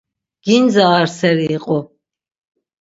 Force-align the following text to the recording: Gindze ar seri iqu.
Gindze 0.45 0.83
ar 0.99 1.07
seri 1.17 1.47
iqu. 1.57 1.79